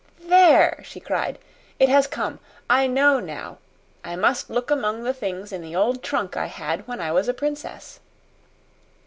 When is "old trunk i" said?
5.75-6.47